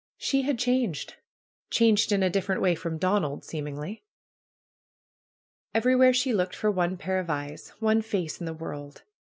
[0.17, 1.17] She had changed;
[1.69, 4.01] changed in a different way from Donald, seemingly.
[5.75, 9.03] Everywhere she looked for one pair of eyes, one face in the world.